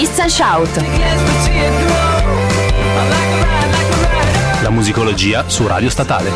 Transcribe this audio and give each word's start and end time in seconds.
Nissan 0.00 0.30
Shout. 0.30 0.82
La 4.62 4.70
musicologia 4.70 5.44
su 5.46 5.66
Radio 5.66 5.90
Statale. 5.90 6.30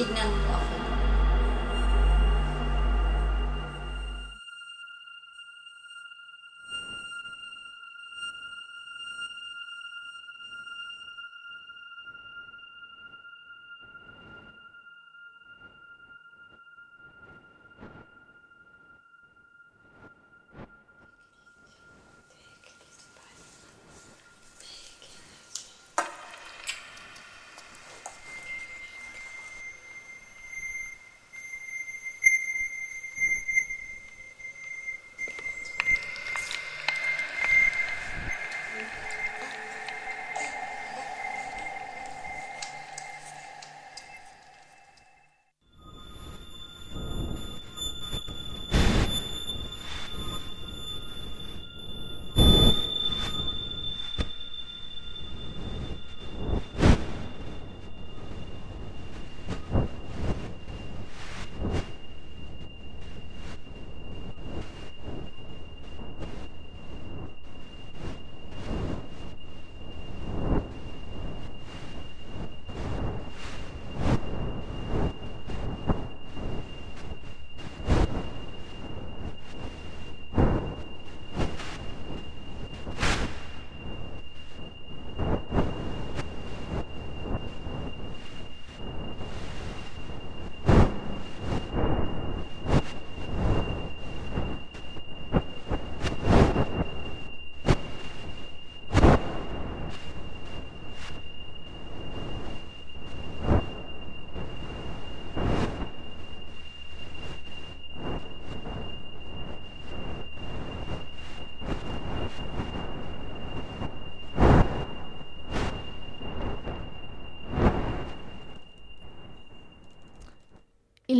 Tignan 0.00 0.32
mo 0.32 0.56
ako. 0.56 0.69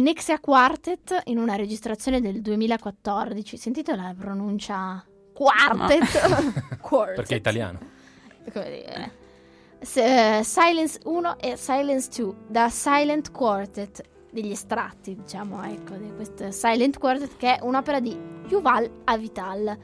Il 0.00 0.06
Nexia 0.06 0.40
Quartet 0.40 1.24
in 1.24 1.36
una 1.36 1.56
registrazione 1.56 2.22
del 2.22 2.40
2014. 2.40 3.58
Sentite 3.58 3.94
la 3.94 4.14
pronuncia 4.18 5.04
Quartet? 5.34 6.78
Quartet. 6.80 7.16
Perché 7.16 7.34
è 7.34 7.36
italiano. 7.36 7.78
Come 8.50 8.70
dire. 8.70 9.12
S- 9.80 9.98
eh, 9.98 10.40
Silence 10.42 11.00
1 11.04 11.38
e 11.38 11.56
Silence 11.58 12.08
2 12.16 12.34
da 12.48 12.70
Silent 12.70 13.30
Quartet 13.30 14.02
degli 14.30 14.52
estratti, 14.52 15.16
diciamo, 15.16 15.62
ecco, 15.64 15.92
di 15.96 16.10
questo 16.14 16.50
Silent 16.50 16.98
Quartet 16.98 17.36
che 17.36 17.56
è 17.56 17.62
un'opera 17.62 18.00
di 18.00 18.18
Yuval 18.48 18.90
Avital 19.04 19.76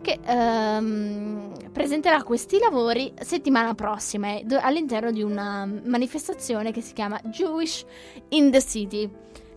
che 0.00 0.18
ehm, 0.24 1.70
presenterà 1.72 2.22
questi 2.22 2.58
lavori 2.58 3.12
settimana 3.20 3.74
prossima 3.74 4.38
eh, 4.38 4.44
do- 4.44 4.60
all'interno 4.62 5.10
di 5.10 5.22
una 5.22 5.66
manifestazione 5.66 6.72
che 6.72 6.80
si 6.80 6.94
chiama 6.94 7.20
Jewish 7.24 7.84
in 8.30 8.50
the 8.50 8.62
City. 8.62 9.10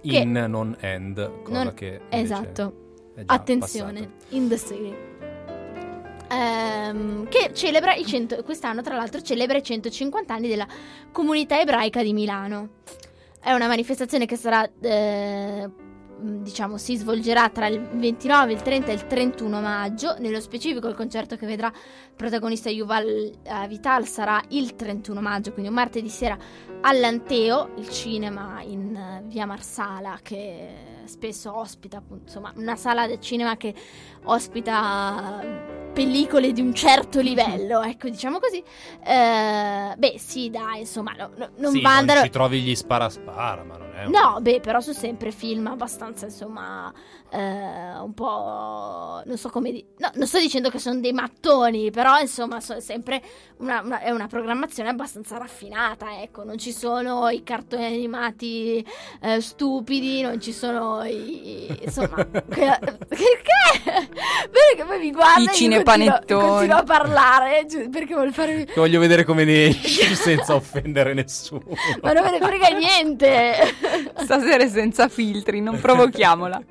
In, 0.03 0.31
non 0.31 0.75
end, 0.79 1.44
cosa 1.44 1.63
Non- 1.63 1.73
che 1.73 2.01
Esatto. 2.09 2.73
Attenzione, 3.25 4.00
passato. 4.00 4.35
in 4.35 4.47
the 4.47 4.57
city. 4.57 4.95
Ehm, 6.29 7.28
che 7.28 7.52
celebra 7.53 7.93
i 7.93 8.05
100, 8.05 8.41
quest'anno 8.43 8.81
tra 8.81 8.96
l'altro 8.96 9.22
celebra 9.22 9.58
i 9.58 9.64
150 9.64 10.34
anni 10.34 10.47
della 10.47 10.66
comunità 11.11 11.59
ebraica 11.59 12.02
di 12.02 12.14
Milano. 12.14 12.70
È 13.40 13.52
una 13.52 13.67
manifestazione 13.67 14.25
che 14.25 14.37
sarà, 14.37 14.67
eh, 14.81 15.70
diciamo, 16.22 16.78
si 16.78 16.96
svolgerà 16.96 17.50
tra 17.50 17.68
il 17.68 17.82
29, 17.82 18.53
il 18.53 18.62
30 18.62 18.91
e 18.91 18.94
il 18.94 19.08
31 19.08 19.62
maggio. 19.62 20.16
Nello 20.20 20.40
specifico 20.40 20.88
il 20.88 20.96
concerto 20.96 21.35
che 21.35 21.46
vedrà 21.46 21.72
protagonista 22.16 22.70
Yuval 22.70 23.08
eh, 23.08 23.68
Vital 23.68 24.08
sarà 24.08 24.41
il 24.50 24.76
31 24.76 25.22
maggio, 25.22 25.52
quindi 25.52 25.70
un 25.70 25.76
martedì 25.76 26.09
sera 26.09 26.38
all'Anteo, 26.82 27.72
il 27.78 27.90
cinema 27.90 28.62
in 28.62 28.96
eh, 28.96 29.23
via 29.26 29.46
Marsala 29.46 30.20
che 30.22 31.02
spesso 31.06 31.56
ospita, 31.56 32.02
insomma, 32.22 32.53
una 32.56 32.76
sala 32.76 33.08
del 33.08 33.20
cinema 33.20 33.58
che 33.58 33.73
ospita 34.23 35.80
pellicole 35.91 36.52
di 36.52 36.61
un 36.61 36.73
certo 36.73 37.20
livello, 37.20 37.82
ecco, 37.82 38.09
diciamo 38.09 38.40
così. 38.40 38.64
Eh, 39.03 39.93
beh, 39.97 40.16
sì, 40.17 40.49
dai, 40.49 40.82
insomma, 40.82 41.14
no, 41.14 41.32
no, 41.35 41.49
non 41.58 41.72
sì, 41.72 41.82
mandano... 41.82 42.20
non 42.20 42.28
ci 42.28 42.34
trovi 42.34 42.61
gli 42.61 42.76
spara 42.76 43.09
spara, 43.09 43.64
ma 43.64 43.78
non 43.78 43.93
è 43.96 44.05
un... 44.05 44.11
No, 44.11 44.40
beh, 44.41 44.59
però 44.61 44.79
sono 44.79 44.96
sempre 44.96 45.32
film 45.32 45.67
abbastanza, 45.67 46.26
insomma, 46.26 46.91
eh, 47.29 47.40
un 47.99 48.14
po'... 48.14 49.22
non 49.26 49.38
so 49.38 49.49
come 49.49 49.72
dire... 49.72 49.85
No, 49.97 50.09
non 50.16 50.28
sto 50.28 50.40
dicendo 50.40 50.70
che 50.70 50.79
sono 50.79 50.99
dei 50.99 51.14
mattoni, 51.14 51.91
però, 51.91 52.20
insomma, 52.20 52.59
sono 52.61 52.79
sempre 52.79 53.22
una, 53.58 53.82
una, 53.82 53.99
è 53.99 54.11
una 54.11 54.28
programmazione 54.28 54.90
abbastanza 54.90 55.37
raffinata, 55.37 56.22
ecco, 56.22 56.44
non 56.44 56.58
ci 56.58 56.72
sono 56.72 57.29
i 57.29 57.44
cartoni 57.44 57.85
animati 57.85 58.85
eh, 59.22 59.41
stupidi, 59.41 60.22
non 60.22 60.40
ci 60.40 60.53
sono 60.53 61.03
i... 61.03 61.79
insomma... 61.82 62.16
che, 62.32 62.79
perché? 63.08 64.09
Perché 64.49 64.85
poi 64.85 64.99
mi 64.99 65.11
guarda 65.11 65.52
I 65.52 65.55
e 65.81 65.83
io 65.83 65.91
cinepanettoni. 65.93 66.25
continuo, 66.28 66.47
continuo 66.49 66.78
a 66.78 66.83
parlare, 66.83 67.66
perché 67.91 68.13
vuol 68.13 68.33
fare... 68.33 68.66
Che 68.66 68.73
voglio 68.75 68.99
vedere 68.99 69.23
come 69.23 69.43
ne 69.43 69.66
esci 69.67 70.13
senza 70.16 70.55
offendere 70.55 71.13
nessuno. 71.13 71.63
Ma 72.01 72.13
non 72.13 72.23
me 72.23 72.31
ne 72.31 72.39
frega 72.45 72.67
niente! 72.69 73.53
Stasera 74.17 74.63
è 74.63 74.67
senza 74.69 75.07
filtri, 75.07 75.61
non 75.61 75.79
provochiamola. 75.79 76.61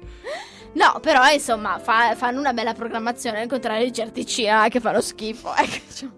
No, 0.73 1.01
però 1.01 1.29
insomma 1.31 1.79
fa- 1.81 2.15
fanno 2.15 2.39
una 2.39 2.53
bella 2.53 2.75
programmazione 2.75 3.41
al 3.41 3.49
contrario 3.49 3.85
di 3.85 3.93
certi 3.93 4.25
cinema 4.25 4.69
che 4.69 4.81
fanno 4.81 5.01
schifo. 5.01 5.53
Ecco, 5.59 5.79
diciamo, 5.89 6.13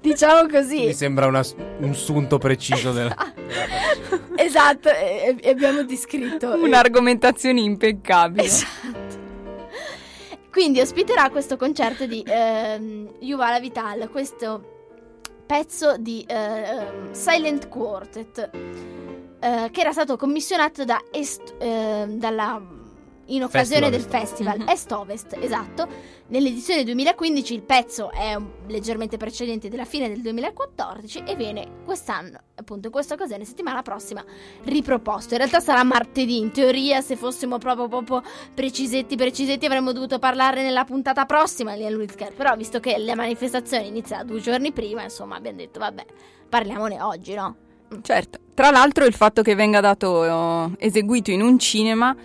diciamo 0.00 0.48
così. 0.48 0.86
Mi 0.86 0.92
sembra 0.92 1.26
una- 1.26 1.44
un 1.78 1.94
sunto 1.94 2.38
preciso 2.38 2.92
della... 2.92 3.14
Esatto, 4.36 4.88
e, 4.90 5.36
e 5.40 5.50
abbiamo 5.50 5.84
descritto. 5.84 6.54
Un'argomentazione 6.60 7.60
impeccabile. 7.60 8.42
Esatto. 8.44 9.03
Quindi 10.54 10.80
ospiterà 10.80 11.30
questo 11.30 11.56
concerto 11.56 12.06
di 12.06 12.22
ehm, 12.24 13.16
Yuval 13.18 13.60
Vital, 13.60 14.08
questo 14.08 14.92
pezzo 15.44 15.96
di 15.96 16.24
ehm, 16.28 17.10
Silent 17.10 17.68
Quartet, 17.68 18.50
eh, 19.40 19.68
che 19.72 19.80
era 19.80 19.90
stato 19.90 20.16
commissionato 20.16 20.84
da 20.84 21.02
Est- 21.10 21.56
ehm, 21.58 22.18
dalla 22.20 22.62
in 23.26 23.42
occasione 23.42 23.88
Festival 23.88 23.90
del 23.90 24.00
festival 24.02 24.58
Mhm. 24.60 24.68
Est-Ovest, 24.68 25.36
esatto. 25.40 25.88
Nell'edizione 26.26 26.84
2015 26.84 27.54
il 27.54 27.62
pezzo 27.62 28.10
è 28.10 28.36
leggermente 28.68 29.16
precedente 29.16 29.68
della 29.68 29.84
fine 29.84 30.08
del 30.08 30.20
2014 30.20 31.22
e 31.26 31.34
viene 31.36 31.82
quest'anno, 31.84 32.38
appunto 32.54 32.86
in 32.86 32.92
questa 32.92 33.14
occasione, 33.14 33.44
settimana 33.44 33.82
prossima, 33.82 34.24
riproposto. 34.64 35.34
In 35.34 35.38
realtà 35.40 35.60
sarà 35.60 35.82
martedì, 35.84 36.38
in 36.38 36.50
teoria 36.50 37.00
se 37.00 37.16
fossimo 37.16 37.58
proprio, 37.58 37.88
proprio 37.88 38.22
precisetti 38.54 39.16
precisetti 39.16 39.66
avremmo 39.66 39.92
dovuto 39.92 40.18
parlarne 40.18 40.62
nella 40.62 40.84
puntata 40.84 41.24
prossima 41.26 41.74
lì 41.74 41.84
all'Ulitker, 41.86 42.32
però 42.32 42.56
visto 42.56 42.80
che 42.80 42.96
la 42.98 43.14
manifestazione 43.14 43.84
inizia 43.86 44.22
due 44.24 44.40
giorni 44.40 44.72
prima, 44.72 45.02
insomma 45.02 45.36
abbiamo 45.36 45.58
detto 45.58 45.78
vabbè, 45.78 46.04
parliamone 46.48 47.00
oggi, 47.02 47.34
no? 47.34 47.56
Certo. 48.02 48.38
Tra 48.54 48.70
l'altro 48.70 49.04
il 49.04 49.12
fatto 49.14 49.42
che 49.42 49.54
venga 49.54 49.80
dato 49.80 50.24
eh, 50.24 50.70
eseguito 50.78 51.30
in 51.30 51.42
un 51.42 51.58
cinema 51.58 52.16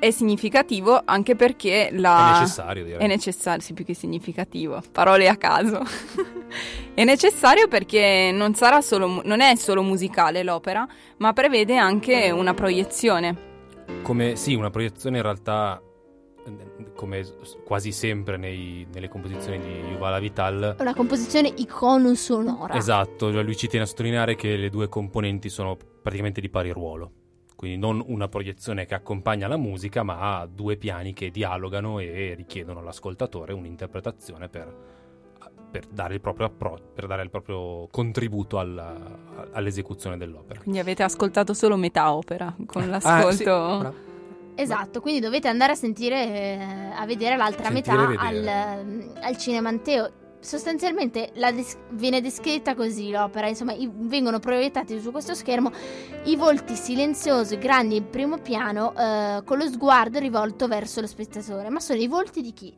è 0.00 0.10
significativo 0.10 1.00
anche 1.04 1.36
perché 1.36 1.90
la... 1.92 2.36
È 2.36 2.40
necessario, 2.40 2.84
direi. 2.84 3.00
È 3.00 3.06
necessario, 3.06 3.60
sì, 3.60 3.74
più 3.74 3.84
che 3.84 3.94
significativo. 3.94 4.82
Parole 4.90 5.28
a 5.28 5.36
caso. 5.36 5.80
è 6.94 7.04
necessario 7.04 7.68
perché 7.68 8.30
non, 8.32 8.54
sarà 8.54 8.80
solo, 8.80 9.20
non 9.24 9.40
è 9.40 9.54
solo 9.54 9.82
musicale 9.82 10.42
l'opera, 10.42 10.88
ma 11.18 11.32
prevede 11.32 11.76
anche 11.76 12.30
una 12.30 12.54
proiezione. 12.54 13.48
Come, 14.02 14.36
sì, 14.36 14.54
una 14.54 14.70
proiezione 14.70 15.18
in 15.18 15.22
realtà, 15.22 15.80
come 16.94 17.24
quasi 17.64 17.92
sempre 17.92 18.36
nei- 18.36 18.86
nelle 18.92 19.08
composizioni 19.08 19.58
di 19.58 19.90
Yuval 19.90 20.20
Vital, 20.20 20.76
Una 20.78 20.94
composizione 20.94 21.52
icono 21.56 22.14
sonora. 22.14 22.74
Esatto, 22.74 23.30
cioè 23.30 23.42
lui 23.42 23.56
ci 23.56 23.68
tiene 23.68 23.84
a 23.84 23.88
sottolineare 23.88 24.34
che 24.34 24.56
le 24.56 24.70
due 24.70 24.88
componenti 24.88 25.50
sono 25.50 25.76
praticamente 26.02 26.40
di 26.40 26.48
pari 26.48 26.70
ruolo. 26.70 27.12
Quindi 27.60 27.76
non 27.76 28.02
una 28.06 28.26
proiezione 28.26 28.86
che 28.86 28.94
accompagna 28.94 29.46
la 29.46 29.58
musica, 29.58 30.02
ma 30.02 30.48
due 30.50 30.78
piani 30.78 31.12
che 31.12 31.30
dialogano 31.30 31.98
e 31.98 32.32
richiedono 32.34 32.78
all'ascoltatore 32.80 33.52
un'interpretazione 33.52 34.48
per, 34.48 34.74
per 35.70 35.84
dare, 35.84 36.14
il 36.14 36.22
proprio 36.22 36.46
appro- 36.46 36.80
per 36.94 37.06
dare 37.06 37.22
il 37.22 37.28
proprio 37.28 37.86
contributo 37.90 38.58
alla- 38.58 38.96
all'esecuzione 39.52 40.16
dell'opera. 40.16 40.60
Quindi 40.60 40.78
avete 40.78 41.02
ascoltato 41.02 41.52
solo 41.52 41.76
metà 41.76 42.14
opera 42.14 42.56
con 42.64 42.84
Ah, 42.84 42.86
l'ascolto. 42.86 43.30
sì, 43.32 43.44
bravo. 43.44 43.94
Esatto, 44.54 45.00
quindi 45.02 45.20
dovete 45.20 45.48
andare 45.48 45.72
a 45.72 45.76
sentire, 45.76 46.16
eh, 46.28 46.58
a 46.96 47.04
vedere 47.04 47.36
l'altra 47.36 47.64
Sentire 47.70 48.06
metà 48.06 48.20
al, 48.22 49.12
al 49.20 49.36
Cinemanteo. 49.36 50.10
Sostanzialmente 50.40 51.30
des- 51.34 51.76
viene 51.90 52.20
descritta 52.22 52.74
così 52.74 53.10
l'opera, 53.10 53.46
insomma, 53.46 53.72
i- 53.72 53.90
vengono 53.92 54.38
proiettati 54.38 54.98
su 54.98 55.10
questo 55.12 55.34
schermo 55.34 55.70
i 56.24 56.34
volti 56.34 56.74
silenziosi, 56.74 57.58
grandi 57.58 57.96
in 57.96 58.08
primo 58.08 58.38
piano, 58.38 58.94
eh, 58.96 59.42
con 59.44 59.58
lo 59.58 59.66
sguardo 59.66 60.18
rivolto 60.18 60.66
verso 60.66 61.02
lo 61.02 61.06
spettatore. 61.06 61.68
Ma 61.68 61.78
sono 61.80 62.00
i 62.00 62.08
volti 62.08 62.40
di 62.40 62.52
chi? 62.54 62.74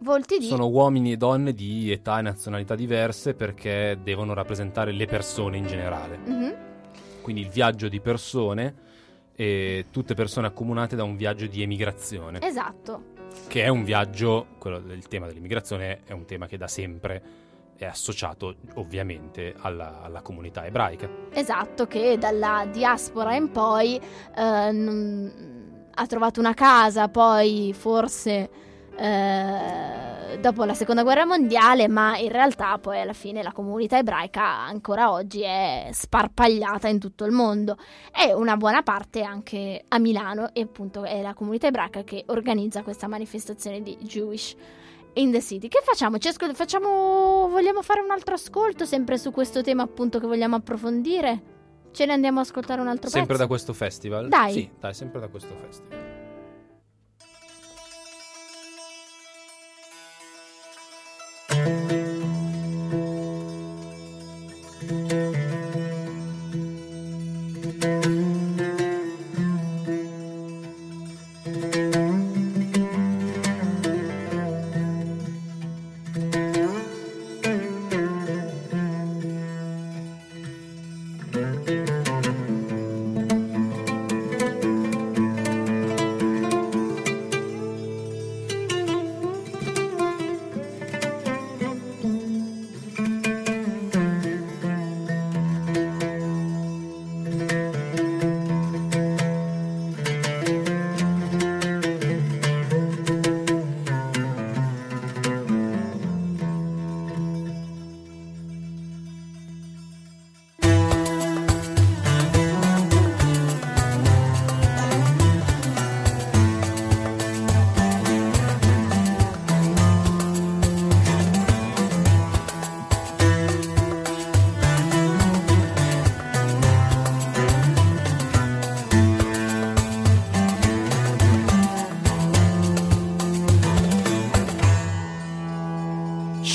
Volti 0.00 0.38
di... 0.38 0.46
Sono 0.46 0.66
uomini 0.68 1.12
e 1.12 1.16
donne 1.16 1.54
di 1.54 1.90
età 1.92 2.18
e 2.18 2.22
nazionalità 2.22 2.74
diverse 2.74 3.34
perché 3.34 3.96
devono 4.02 4.34
rappresentare 4.34 4.90
le 4.92 5.06
persone 5.06 5.56
in 5.56 5.66
generale. 5.66 6.18
Mhm. 6.18 6.54
Quindi 7.22 7.42
il 7.42 7.48
viaggio 7.48 7.88
di 7.88 8.00
persone 8.00 8.74
e 9.36 9.86
tutte 9.90 10.14
persone 10.14 10.48
accomunate 10.48 10.94
da 10.96 11.04
un 11.04 11.16
viaggio 11.16 11.46
di 11.46 11.62
emigrazione. 11.62 12.40
Esatto. 12.42 13.12
Che 13.48 13.62
è 13.62 13.68
un 13.68 13.84
viaggio, 13.84 14.46
quello 14.58 14.80
del 14.80 15.06
tema 15.08 15.26
dell'immigrazione 15.26 16.00
è 16.04 16.12
un 16.12 16.24
tema 16.24 16.46
che 16.46 16.56
da 16.56 16.68
sempre 16.68 17.22
è 17.76 17.84
associato 17.84 18.56
ovviamente 18.74 19.54
alla, 19.58 20.02
alla 20.02 20.22
comunità 20.22 20.64
ebraica. 20.64 21.08
Esatto, 21.32 21.86
che 21.86 22.16
dalla 22.18 22.66
diaspora 22.70 23.34
in 23.34 23.50
poi 23.50 23.96
eh, 23.96 24.70
non- 24.72 25.52
ha 25.94 26.06
trovato 26.06 26.40
una 26.40 26.54
casa, 26.54 27.08
poi 27.08 27.72
forse 27.76 28.50
eh, 28.96 30.13
dopo 30.40 30.64
la 30.64 30.74
seconda 30.74 31.02
guerra 31.02 31.24
mondiale, 31.24 31.88
ma 31.88 32.16
in 32.18 32.30
realtà 32.30 32.78
poi 32.78 33.00
alla 33.00 33.12
fine 33.12 33.42
la 33.42 33.52
comunità 33.52 33.98
ebraica 33.98 34.42
ancora 34.44 35.10
oggi 35.10 35.42
è 35.42 35.88
sparpagliata 35.92 36.88
in 36.88 36.98
tutto 36.98 37.24
il 37.24 37.32
mondo 37.32 37.76
e 38.14 38.32
una 38.32 38.56
buona 38.56 38.82
parte 38.82 39.22
anche 39.22 39.84
a 39.88 39.98
Milano 39.98 40.52
e 40.52 40.62
appunto 40.62 41.04
è 41.04 41.22
la 41.22 41.34
comunità 41.34 41.66
ebraica 41.68 42.02
che 42.04 42.24
organizza 42.28 42.82
questa 42.82 43.06
manifestazione 43.06 43.82
di 43.82 43.96
Jewish 44.00 44.54
in 45.14 45.30
the 45.30 45.40
City. 45.40 45.68
Che 45.68 45.80
facciamo? 45.84 46.18
Ci 46.18 46.28
ascol- 46.28 46.54
facciamo... 46.54 47.48
Vogliamo 47.48 47.82
fare 47.82 48.00
un 48.00 48.10
altro 48.10 48.34
ascolto 48.34 48.84
sempre 48.84 49.16
su 49.18 49.30
questo 49.30 49.62
tema 49.62 49.82
appunto 49.82 50.18
che 50.18 50.26
vogliamo 50.26 50.56
approfondire? 50.56 51.42
Ce 51.92 52.04
ne 52.06 52.12
andiamo 52.12 52.40
a 52.40 52.42
ascoltare 52.42 52.80
un 52.80 52.88
altro 52.88 53.08
Sempre 53.08 53.34
da 53.34 53.46
pezzo? 53.46 53.48
questo 53.48 53.72
festival? 53.72 54.28
Dai. 54.28 54.52
Sì, 54.52 54.70
dai, 54.80 54.94
sempre 54.94 55.20
da 55.20 55.28
questo 55.28 55.54
festival. 55.54 56.13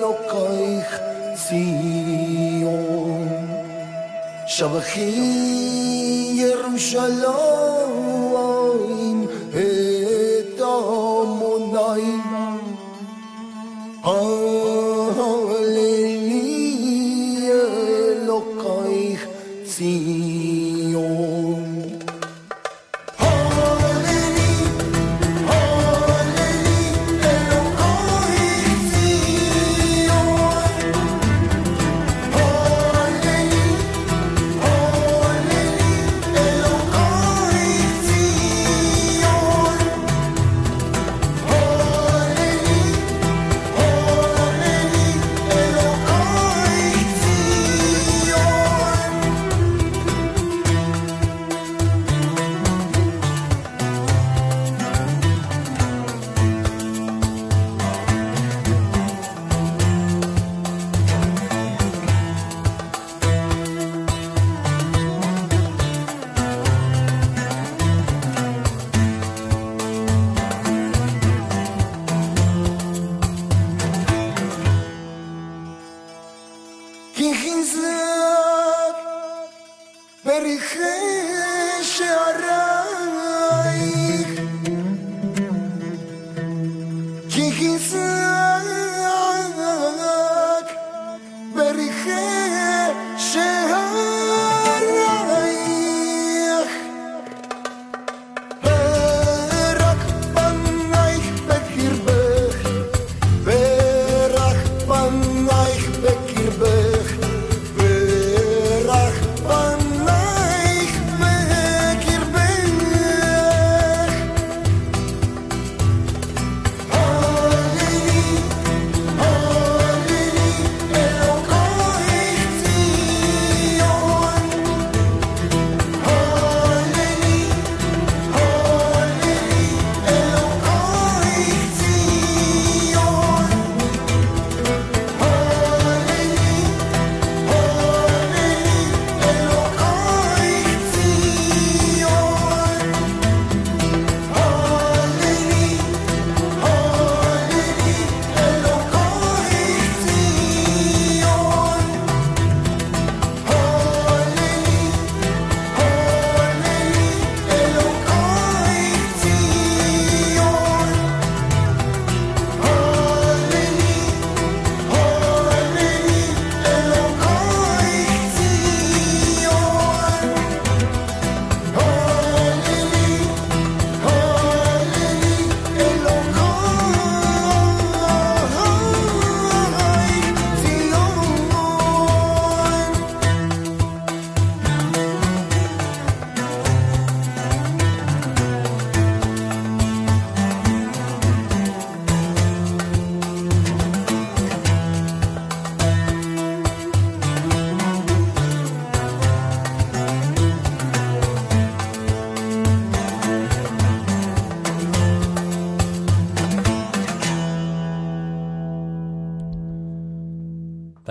لقيخ 0.00 0.90
سيون 1.48 3.30
شبخي 4.46 5.18
يروشلايم 6.42 7.37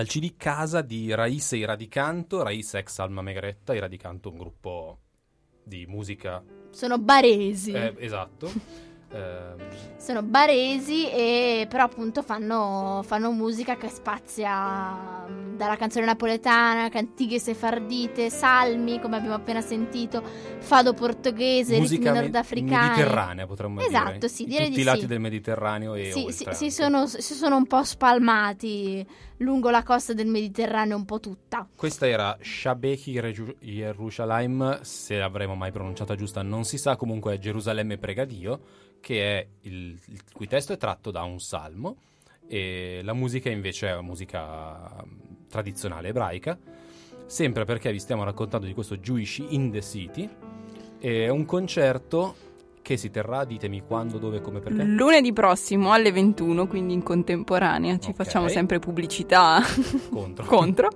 Dal 0.07 0.15
CD 0.15 0.37
Casa 0.37 0.81
di 0.81 1.13
Raissa 1.13 1.57
e 1.57 1.65
Radicanto, 1.65 2.41
Raissa 2.41 2.77
ex 2.77 2.97
Alma 2.99 3.21
Megretta, 3.21 3.73
e 3.73 3.79
Radicanto 3.79 4.29
un 4.29 4.37
gruppo 4.37 4.99
di 5.61 5.85
musica... 5.85 6.41
Sono 6.69 6.97
baresi. 6.97 7.73
eh, 7.73 7.93
esatto. 7.97 8.49
Ehm, 9.09 9.55
Sono 9.97 10.21
baresi 10.21 11.09
e 11.09 11.65
però 11.69 11.83
appunto 11.85 12.21
fanno, 12.21 13.01
fanno 13.05 13.31
musica 13.31 13.75
che 13.77 13.89
spazia 13.89 15.25
mm, 15.27 15.55
dalla 15.55 15.75
canzone 15.75 16.05
napoletana, 16.05 16.89
cantighe 16.89 17.39
sefardite, 17.39 18.29
salmi 18.29 18.99
come 18.99 19.15
abbiamo 19.17 19.35
appena 19.35 19.61
sentito, 19.61 20.21
fado 20.59 20.93
portoghese, 20.93 21.77
musica 21.77 22.11
ritmi 22.11 22.19
nordafricani. 22.21 22.87
mediterranea 22.89 23.45
potremmo 23.47 23.75
dire. 23.77 23.87
Esatto, 23.87 24.27
sì, 24.27 24.43
Di 24.43 24.49
direi 24.51 24.65
tutti 24.65 24.75
di 24.77 24.81
i 24.81 24.85
lati 24.85 24.99
sì. 25.01 25.07
del 25.07 25.19
Mediterraneo 25.19 25.95
e 25.95 26.11
Sì, 26.11 26.19
oltre 26.25 26.33
sì, 26.33 26.45
si, 26.51 26.71
sono, 26.71 27.07
si 27.07 27.33
sono 27.33 27.55
un 27.55 27.65
po' 27.65 27.83
spalmati 27.83 29.05
lungo 29.37 29.69
la 29.69 29.83
costa 29.83 30.13
del 30.13 30.27
Mediterraneo 30.27 30.95
un 30.97 31.05
po' 31.05 31.19
tutta. 31.19 31.67
Questa 31.75 32.07
era 32.07 32.37
Shabechi 32.41 33.19
Reju- 33.19 33.55
Yerushalayim, 33.61 34.81
se 34.81 35.17
l'avremo 35.17 35.55
mai 35.55 35.71
pronunciata 35.71 36.15
giusta 36.15 36.41
non 36.41 36.63
si 36.65 36.77
sa, 36.77 36.95
comunque 36.95 37.35
è 37.35 37.37
Gerusalemme 37.37 37.97
prega 37.97 38.25
Dio, 38.25 38.59
il, 39.61 39.99
il 40.05 40.21
cui 40.33 40.47
testo 40.47 40.73
è 40.73 40.77
tratto 40.77 41.11
da 41.11 41.23
un 41.23 41.39
salmo 41.39 41.97
e 42.47 43.01
la 43.03 43.13
musica 43.13 43.49
invece 43.49 43.89
è 43.89 44.01
musica 44.01 45.03
mm, 45.05 45.19
tradizionale 45.49 46.09
ebraica, 46.09 46.57
sempre 47.25 47.65
perché 47.65 47.91
vi 47.91 47.99
stiamo 47.99 48.23
raccontando 48.23 48.65
di 48.65 48.73
questo 48.73 48.97
Jewish 48.97 49.43
in 49.49 49.71
the 49.71 49.81
City, 49.81 50.29
è 50.99 51.27
un 51.29 51.45
concerto 51.45 52.35
che 52.81 52.95
si 52.95 53.11
terrà, 53.11 53.43
ditemi 53.43 53.83
quando, 53.85 54.17
dove, 54.17 54.39
come, 54.39 54.61
perché. 54.61 54.81
Lunedì 54.83 55.33
prossimo 55.33 55.91
alle 55.91 56.09
21, 56.13 56.67
quindi 56.67 56.93
in 56.93 57.03
contemporanea, 57.03 57.99
ci 57.99 58.11
Ok. 58.11 58.15
facciamo 58.15 58.47
sempre 58.47 58.79
pubblicità 58.79 59.61
Contro. 60.09 60.45
contro. 60.47 60.89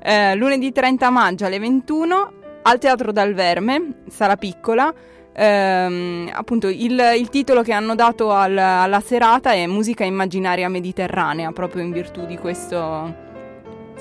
Eh, 0.00 0.36
lunedì 0.36 0.70
30 0.70 1.10
maggio 1.10 1.44
alle 1.44 1.58
21 1.58 2.32
al 2.62 2.78
Teatro 2.78 3.10
Dal 3.10 3.34
Verme, 3.34 4.02
sala 4.08 4.36
piccola. 4.36 4.94
Ehm, 5.34 6.30
appunto 6.32 6.68
il, 6.68 7.00
il 7.16 7.28
titolo 7.30 7.62
che 7.62 7.72
hanno 7.72 7.94
dato 7.94 8.32
al- 8.32 8.56
alla 8.56 9.00
serata 9.00 9.52
è 9.52 9.66
Musica 9.66 10.04
immaginaria 10.04 10.68
mediterranea, 10.68 11.52
proprio 11.52 11.82
in 11.82 11.90
virtù 11.90 12.26
di 12.26 12.36
questo, 12.36 13.14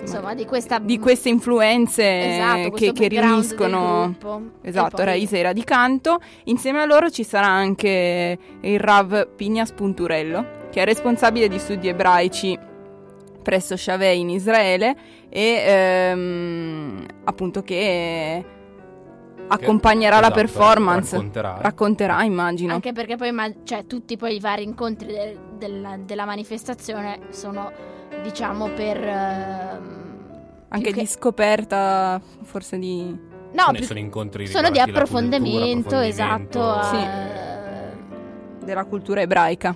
insomma, 0.01 0.33
di 0.33 0.45
questa 0.45 0.79
di 0.79 0.99
queste 0.99 1.29
influenze 1.29 2.33
Esatto, 2.35 2.71
che, 2.71 2.91
che 2.91 3.07
riuniscono 3.07 4.15
esatto, 4.61 5.03
Raisa 5.03 5.37
e 5.37 5.41
Radicanto. 5.43 6.19
Insieme 6.45 6.81
a 6.81 6.85
loro 6.85 7.09
ci 7.09 7.23
sarà 7.23 7.47
anche 7.47 8.37
il 8.59 8.79
Rav 8.79 9.29
Pignas 9.35 9.71
Punturello, 9.71 10.67
che 10.69 10.81
è 10.81 10.85
responsabile 10.85 11.47
di 11.47 11.59
studi 11.59 11.87
ebraici 11.87 12.59
presso 13.41 13.75
Shavei 13.75 14.19
in 14.19 14.29
Israele 14.29 14.95
e 15.29 15.63
ehm, 15.65 17.05
appunto 17.23 17.63
che 17.63 18.43
accompagnerà 19.53 20.15
la 20.19 20.27
Esatto, 20.27 20.35
performance. 20.39 21.15
Racconterà. 21.15 21.57
Racconterà, 21.61 22.23
immagino. 22.23 22.73
Anche 22.73 22.91
perché 22.93 23.15
poi 23.15 23.31
ma- 23.31 23.51
cioè, 23.63 23.85
tutti 23.85 24.17
poi 24.17 24.35
i 24.35 24.39
vari 24.39 24.63
incontri 24.63 25.07
de- 25.07 25.37
della, 25.57 25.97
della 25.97 26.25
manifestazione 26.25 27.19
sono, 27.29 27.71
diciamo, 28.23 28.69
per... 28.69 28.97
ehm, 29.03 29.99
Anche 30.69 30.91
che- 30.93 30.99
di 31.01 31.05
scoperta, 31.05 32.21
forse 32.43 32.79
di... 32.79 33.29
No, 33.53 33.63
sono, 33.63 33.77
più- 33.77 33.85
sono 33.85 33.99
incontri 33.99 34.47
sono 34.47 34.69
di 34.69 34.77
la 34.77 34.83
cultura, 34.83 35.03
approfondimento, 35.03 35.99
esatto, 35.99 36.61
approfondimento. 36.69 37.39
eh, 38.59 38.65
della 38.65 38.85
cultura 38.85 39.21
ebraica. 39.21 39.75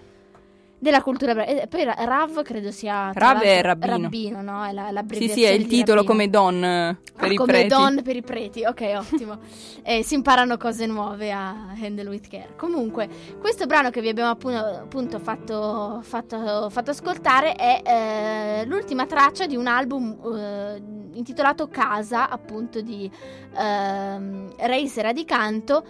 Della 0.85 1.01
cultura 1.01 1.31
ebraica. 1.31 1.63
E 1.63 1.67
Poi 1.67 1.83
Ra- 1.83 1.95
Rav 1.97 2.41
credo 2.43 2.69
sia... 2.71 3.11
Rav 3.11 3.41
è 3.41 3.61
l'altro, 3.63 3.89
rabbino. 3.89 4.41
no? 4.43 4.63
È 4.63 4.71
la, 4.71 5.03
Sì, 5.11 5.27
sì, 5.29 5.43
è 5.43 5.49
il 5.49 5.65
titolo 5.65 6.03
rabbino. 6.03 6.03
come 6.03 6.29
Don 6.29 6.63
eh, 6.63 6.97
per 7.17 7.29
Ah, 7.29 7.33
i 7.33 7.35
come 7.35 7.51
preti. 7.51 7.67
Don 7.67 8.01
per 8.03 8.15
i 8.15 8.21
preti, 8.21 8.63
ok, 8.63 8.93
ottimo. 8.97 9.39
Eh, 9.87 10.01
si 10.03 10.15
imparano 10.15 10.57
cose 10.57 10.87
nuove 10.87 11.31
a 11.31 11.73
Handle 11.79 12.09
with 12.09 12.27
Care. 12.27 12.53
Comunque, 12.57 13.07
questo 13.39 13.67
brano 13.67 13.91
che 13.91 14.01
vi 14.01 14.09
abbiamo 14.09 14.31
appunto, 14.31 14.57
appunto 14.57 15.19
fatto, 15.19 15.99
fatto- 16.01 16.69
fatto 16.71 16.89
ascoltare 16.89 17.53
è 17.53 17.81
eh, 17.85 18.65
l'ultima 18.65 19.05
traccia 19.05 19.45
di 19.45 19.55
un 19.55 19.67
album 19.67 20.17
eh, 20.35 20.81
intitolato 21.13 21.67
Casa, 21.67 22.29
appunto 22.29 22.81
di 22.81 23.09
ehm, 23.55 24.53
Reis 24.57 24.97
Radicanto, 24.97 25.85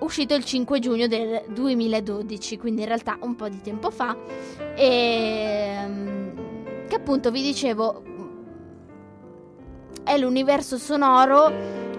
uscito 0.00 0.34
il 0.34 0.44
5 0.44 0.78
giugno 0.78 1.06
del 1.06 1.42
2012, 1.48 2.58
quindi 2.58 2.82
in 2.82 2.88
realtà 2.88 3.18
un 3.20 3.34
po' 3.34 3.48
di 3.48 3.60
tempo 3.60 3.90
fa. 3.90 4.16
E 4.74 4.84
ehm, 4.84 6.32
che 6.88 6.94
appunto 6.94 7.30
vi 7.30 7.42
dicevo 7.42 8.02
è 10.04 10.18
l'universo 10.18 10.76
sonoro 10.78 11.52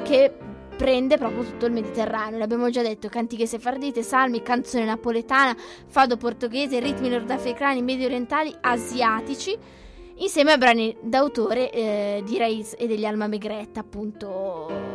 che 0.04 0.32
prende 0.76 1.18
proprio 1.18 1.44
tutto 1.44 1.66
il 1.66 1.72
Mediterraneo. 1.72 2.38
L'abbiamo 2.38 2.70
già 2.70 2.82
detto: 2.82 3.08
cantiche 3.10 3.46
sefardite, 3.46 4.04
salmi, 4.04 4.42
canzone 4.42 4.86
napoletana, 4.86 5.56
fado 5.88 6.18
portoghese, 6.18 6.80
ritmi 6.80 7.10
nordafricani, 7.10 7.82
medio 7.82 8.06
orientali, 8.06 8.54
asiatici. 8.62 9.58
Insieme 10.16 10.52
a 10.52 10.58
brani 10.58 10.96
d'autore 11.02 11.72
eh, 11.72 12.22
di 12.24 12.38
Reis 12.38 12.76
e 12.78 12.86
degli 12.86 13.06
Alma 13.06 13.28
Megretta, 13.28 13.80
appunto. 13.80 14.93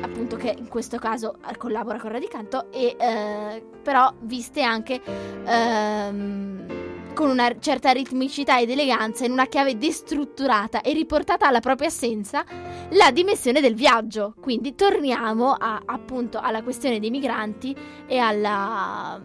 Appunto, 0.00 0.36
che 0.36 0.54
in 0.56 0.68
questo 0.68 0.98
caso 0.98 1.36
collabora 1.56 1.98
con 1.98 2.10
Radicanto, 2.10 2.70
e 2.70 2.96
eh, 2.98 3.64
però 3.82 4.12
viste 4.20 4.62
anche 4.62 5.00
ehm, 5.44 6.66
con 7.14 7.30
una 7.30 7.58
certa 7.58 7.90
ritmicità 7.90 8.60
ed 8.60 8.70
eleganza 8.70 9.24
in 9.24 9.32
una 9.32 9.46
chiave 9.46 9.76
destrutturata 9.76 10.82
e 10.82 10.92
riportata 10.92 11.48
alla 11.48 11.60
propria 11.60 11.88
essenza 11.88 12.44
la 12.90 13.10
dimensione 13.10 13.60
del 13.60 13.74
viaggio. 13.74 14.34
Quindi 14.40 14.74
torniamo 14.74 15.52
a- 15.52 15.82
appunto 15.84 16.38
alla 16.38 16.62
questione 16.62 17.00
dei 17.00 17.10
migranti 17.10 17.74
e 18.06 18.18
alla 18.18 19.20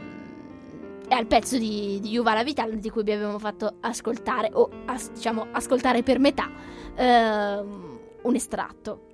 e 1.05 1.15
al 1.15 1.27
pezzo 1.27 1.57
di, 1.57 1.99
di 2.01 2.09
Yuval 2.11 2.43
Vital 2.43 2.77
di 2.79 2.89
cui 2.89 3.03
vi 3.03 3.11
abbiamo 3.11 3.37
fatto 3.37 3.75
ascoltare 3.81 4.49
o 4.53 4.69
as- 4.85 5.11
diciamo 5.11 5.47
ascoltare 5.51 6.01
per 6.01 6.17
metà 6.17 6.49
ehm, 6.95 7.99
un 8.23 8.35
estratto. 8.35 9.07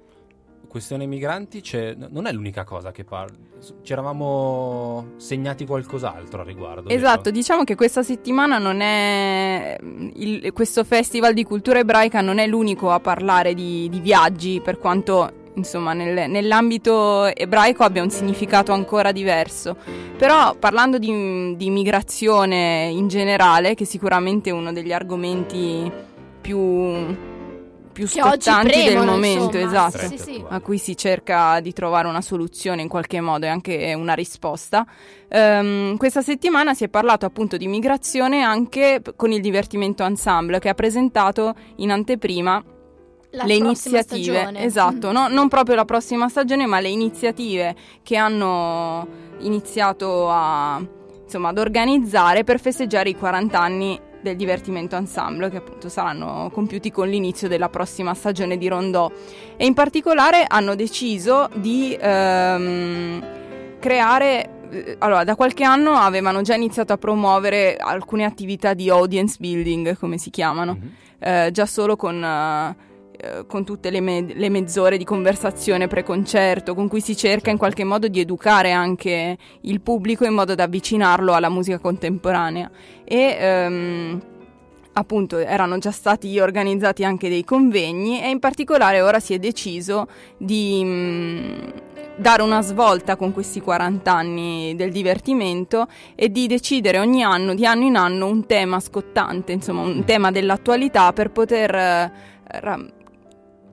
Questione 0.70 1.08
migranti 1.08 1.64
non 2.12 2.28
è 2.28 2.32
l'unica 2.32 2.64
cosa 2.64 2.92
che 2.92 3.04
parla. 3.04 3.36
Ci 3.82 3.92
eravamo 3.92 5.14
segnati 5.18 5.66
qualcos'altro 5.66 6.42
a 6.42 6.44
riguardo. 6.44 6.90
Esatto, 6.90 7.24
vero? 7.24 7.36
diciamo 7.36 7.64
che 7.64 7.74
questa 7.74 8.04
settimana 8.04 8.60
non 8.60 8.80
è 8.80 9.76
il- 10.14 10.54
questo 10.54 10.84
festival 10.84 11.34
di 11.34 11.44
cultura 11.44 11.80
ebraica 11.80 12.22
non 12.22 12.38
è 12.38 12.46
l'unico 12.46 12.92
a 12.92 13.00
parlare 13.00 13.56
di, 13.56 13.90
di 13.90 14.00
viaggi, 14.00 14.62
per 14.64 14.78
quanto 14.78 15.32
insomma 15.56 15.94
nel- 15.94 16.30
nell'ambito 16.30 17.26
ebraico 17.26 17.84
abbia 17.84 18.04
un 18.04 18.12
significato 18.12 18.72
ancora 18.72 19.12
diverso. 19.12 19.76
Però 20.18 20.54
parlando 20.56 21.00
di, 21.00 21.56
di 21.58 21.70
migrazione 21.72 22.90
in 22.94 23.08
generale, 23.08 23.74
che 23.74 23.86
sicuramente 23.86 24.52
è 24.52 24.54
uno 24.54 24.72
degli 24.72 24.92
argomenti 24.94 25.92
più, 26.40 26.60
più 27.92 28.08
Che 28.08 28.22
oggi 28.22 28.50
scottanti 28.50 28.84
del 28.84 28.98
momento, 29.06 29.58
insomma. 29.58 29.88
esatto 29.88 30.08
Sì, 30.08 30.18
sì, 30.18 30.32
attuali. 30.36 30.56
a 30.56 30.60
cui 30.62 30.78
si 30.78 30.96
cerca 30.96 31.60
di 31.60 31.74
trovare 31.74 32.08
una 32.08 32.22
soluzione 32.22 32.82
in 32.82 32.88
qualche 32.88 33.20
modo 33.22 33.46
e 33.46 33.50
anche 33.50 33.94
una 33.96 34.14
risposta. 34.14 34.86
Ehm, 35.28 35.98
questa 35.98 36.22
settimana 36.22 36.74
si 36.74 36.84
è 36.86 36.90
parlato 36.90 37.26
appunto 37.26 37.58
di 37.58 37.68
migrazione 37.68 38.42
anche 38.42 39.02
con 39.16 39.32
il 39.32 39.42
divertimento 39.42 40.04
ensemble 40.04 40.60
che 40.60 40.70
ha 40.70 40.74
presentato 40.74 41.54
in 41.78 41.92
anteprima 41.92 42.64
La 43.32 43.44
le 43.46 43.58
prossima 43.60 43.98
iniziative, 43.98 44.38
stagione. 44.38 44.64
esatto, 44.64 45.10
Mm. 45.10 45.14
no- 45.14 45.28
non 45.28 45.48
proprio 45.50 45.76
la 45.76 45.86
prossima 45.86 46.30
stagione, 46.30 46.66
ma 46.66 46.80
le 46.80 46.90
iniziative 46.90 47.76
che 48.02 48.16
hanno 48.16 49.08
iniziato 49.40 50.30
a, 50.30 50.82
insomma, 51.24 51.50
ad 51.50 51.58
organizzare 51.60 52.44
per 52.44 52.60
festeggiare 52.60 53.10
i 53.10 53.16
40 53.16 53.60
anni 53.60 54.00
del 54.22 54.36
divertimento 54.36 54.96
ensemble 54.96 55.50
che 55.50 55.58
appunto 55.58 55.90
saranno 55.90 56.50
compiuti 56.54 56.92
con 56.92 57.08
l'inizio 57.08 57.48
della 57.48 57.70
prossima 57.70 58.14
stagione 58.14 58.58
di 58.58 58.68
Rondò 58.68 59.12
e 59.58 59.66
in 59.66 59.74
particolare 59.74 60.46
hanno 60.48 60.76
deciso 60.76 61.50
di 61.56 61.98
ehm, 62.00 63.24
creare 63.80 64.50
eh, 64.72 64.96
allora 65.00 65.24
da 65.24 65.36
qualche 65.36 65.64
anno 65.64 65.94
avevano 65.94 66.42
già 66.42 66.54
iniziato 66.56 66.94
a 66.94 66.98
promuovere 66.98 67.76
alcune 67.78 68.26
attività 68.26 68.74
di 68.74 68.90
audience 68.90 69.38
building 69.40 69.98
come 69.98 70.18
si 70.18 70.30
chiamano 70.30 70.78
Mhm. 70.80 70.90
eh, 71.20 71.50
già 71.52 71.66
solo 71.66 71.96
con, 71.96 72.24
eh, 72.24 72.76
eh, 73.22 73.46
con 73.48 73.66
tutte 73.66 73.90
le, 73.90 74.00
me- 74.00 74.34
le 74.34 74.50
mezz'ore 74.50 74.98
di 74.98 75.04
conversazione 75.04 75.88
pre-concerto, 75.88 76.74
con 76.74 76.88
cui 76.88 77.02
si 77.02 77.18
cerca 77.18 77.50
in 77.50 77.58
qualche 77.58 77.84
modo 77.84 78.08
di 78.08 78.22
educare 78.22 78.72
anche 78.72 79.38
il 79.62 79.82
pubblico 79.82 80.24
in 80.24 80.34
modo 80.34 80.56
da 80.56 80.64
avvicinarlo 80.64 81.34
alla 81.34 81.50
musica 81.50 81.80
contemporanea. 81.80 82.72
E 83.04 83.38
ehm, 83.38 84.22
appunto 84.94 85.38
erano 85.38 85.78
già 85.80 85.92
stati 85.92 86.40
organizzati 86.40 87.04
anche 87.04 87.30
dei 87.30 87.44
convegni 87.44 88.22
e 88.22 88.30
in 88.30 88.40
particolare 88.40 89.02
ora 89.02 89.20
si 89.20 89.34
è 89.34 89.40
deciso 89.40 90.08
di 90.38 90.84
mh, 90.84 91.74
dare 92.16 92.42
una 92.42 92.62
svolta 92.62 93.16
con 93.16 93.34
questi 93.34 93.62
40 93.62 94.14
anni 94.14 94.76
del 94.76 94.92
divertimento 94.92 95.88
e 96.16 96.30
di 96.32 96.48
decidere 96.48 97.00
ogni 97.00 97.24
anno, 97.24 97.54
di 97.54 97.66
anno 97.66 97.84
in 97.84 97.96
anno, 97.96 98.28
un 98.28 98.46
tema 98.46 98.80
scottante, 98.80 99.52
insomma 99.52 99.82
un 99.82 100.04
tema 100.06 100.32
dell'attualità 100.32 101.14
per 101.14 101.32
poter 101.32 101.74
eh, 101.76 102.12
ra- 102.60 102.86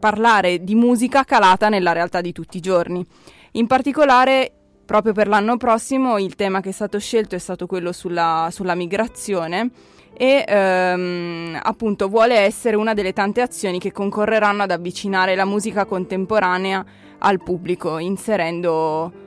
parlare 0.07 0.63
di 0.63 0.77
musica 0.77 1.25
calata 1.25 1.69
nella 1.69 1.91
realtà 1.91 2.21
di 2.21 2.31
tutti 2.31 2.59
i 2.59 2.61
giorni. 2.61 3.05
In 3.53 3.67
particolare, 3.67 4.53
proprio 4.85 5.13
per 5.13 5.27
l'anno 5.27 5.57
prossimo, 5.57 6.17
il 6.19 6.37
tema 6.37 6.61
che 6.61 6.69
è 6.69 6.73
stato 6.73 7.01
scelto 7.01 7.35
è 7.35 7.39
stato 7.39 7.67
quello 7.67 7.91
sulla, 7.91 8.49
sulla 8.53 8.77
migrazione 8.77 9.69
e 10.17 10.45
ehm, 10.47 11.59
appunto 11.61 12.07
vuole 12.07 12.37
essere 12.37 12.77
una 12.77 12.95
delle 12.95 13.13
tante 13.13 13.41
azioni 13.41 13.81
che 13.81 13.91
concorreranno 13.91 14.63
ad 14.63 14.71
avvicinare 14.71 15.35
la 15.35 15.45
musica 15.45 15.85
contemporanea 15.87 16.85
al 17.19 17.43
pubblico, 17.43 17.99
inserendo 17.99 19.25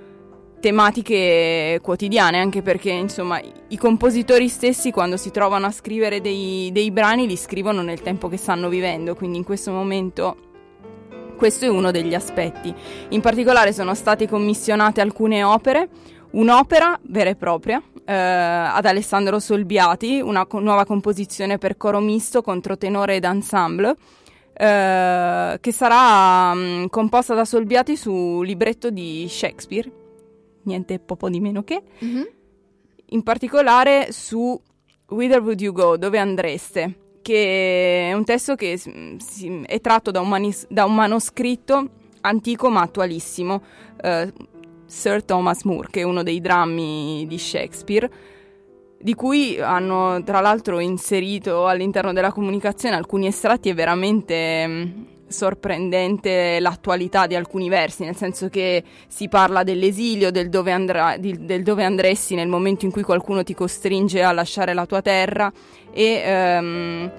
tematiche 0.62 1.80
quotidiane, 1.82 2.40
anche 2.40 2.62
perché 2.62 2.92
insomma 2.92 3.42
i- 3.68 3.78
compositori 3.78 4.48
stessi 4.48 4.92
quando 4.92 5.18
si 5.18 5.30
trovano 5.32 5.66
a 5.66 5.72
scrivere 5.72 6.22
dei, 6.22 6.70
dei 6.72 6.90
brani 6.92 7.28
li 7.28 7.36
scrivono 7.36 7.82
nel 7.82 8.02
tempo 8.02 8.30
che 8.30 8.38
stanno 8.38 8.70
vivendo, 8.70 9.14
quindi 9.14 9.38
in 9.38 9.44
questo 9.44 9.72
momento 9.72 10.48
questo 11.40 11.64
è 11.64 11.70
uno 11.70 11.90
degli 11.90 12.14
aspetti. 12.14 12.74
In 13.12 13.22
particolare 13.22 13.72
sono 13.72 13.94
state 13.96 14.28
commissionate 14.28 15.00
alcune 15.00 15.42
opere, 15.42 15.88
un'opera 16.32 17.00
vera 17.04 17.30
e 17.30 17.36
propria 17.38 17.82
eh, 18.04 18.14
ad 18.14 18.86
Alessandro 18.86 19.40
Solbiati, 19.40 20.20
una 20.20 20.46
co- 20.46 20.60
nuova 20.60 20.84
composizione 20.86 21.58
per 21.58 21.78
coro 21.78 22.02
misto, 22.02 22.42
controtenore 22.42 23.16
ed 23.16 23.24
ensemble, 23.24 23.96
eh, 24.54 25.58
che 25.62 25.72
sarà 25.72 26.54
mm, 26.54 26.88
composta 26.88 27.34
da 27.34 27.46
Solbiati 27.46 27.96
su 27.96 28.42
libretto 28.42 28.90
di 28.90 29.26
Shakespeare, 29.30 29.90
niente 30.64 31.00
poco 31.00 31.30
di 31.30 31.40
meno 31.40 31.64
che, 31.64 31.82
Mhm. 32.00 32.28
in 33.12 33.24
particolare 33.24 34.08
su 34.12 34.60
Whither 35.08 35.40
Would 35.42 35.62
You 35.62 35.72
Go, 35.72 35.96
dove 35.96 36.18
andreste, 36.20 36.96
che 37.30 38.10
è 38.10 38.14
un 38.14 38.24
testo 38.24 38.56
che 38.56 38.76
si- 38.78 39.62
è 39.66 39.80
tratto 39.82 40.10
da 40.10 40.20
un, 40.20 40.30
manis- 40.30 40.66
da 40.68 40.86
un 40.86 40.96
manoscritto 40.96 41.90
antico 42.22 42.70
ma 42.70 42.82
attualissimo, 42.82 43.62
eh, 44.02 44.34
Sir 44.88 45.24
Thomas 45.24 45.62
Moore, 45.64 45.90
che 45.92 46.00
è 46.00 46.04
uno 46.04 46.24
dei 46.24 46.42
drammi 46.42 47.26
di 47.28 47.38
Shakespeare. 47.38 48.10
di 49.02 49.14
cui 49.16 49.58
hanno 49.62 50.22
tra 50.26 50.42
l'altro 50.42 50.80
inserito 50.80 51.68
all'interno 51.68 52.12
della 52.12 52.34
comunicazione 52.34 52.98
alcuni 52.98 53.28
estratti 53.28 53.70
è 53.70 53.74
veramente 53.74 54.68
mh, 54.68 55.06
sorprendente 55.30 56.60
l'attualità 56.60 57.28
di 57.28 57.36
alcuni 57.36 57.70
versi, 57.70 58.04
nel 58.04 58.16
senso 58.16 58.50
che 58.50 58.84
si 59.08 59.30
parla 59.30 59.64
dell'esilio, 59.64 60.32
del 60.32 60.50
dove, 60.50 60.72
andrà- 60.72 61.18
di- 61.18 61.46
del 61.46 61.64
dove 61.64 61.84
andresti 61.84 62.36
nel 62.36 62.48
momento 62.48 62.86
in 62.86 62.92
cui 62.92 63.04
qualcuno 63.04 63.44
ti 63.44 63.54
costringe 63.54 64.22
a 64.22 64.32
lasciare 64.32 64.74
la 64.74 64.86
tua 64.86 65.02
terra 65.02 65.52
e 65.92 66.22
ehm, 66.26 67.12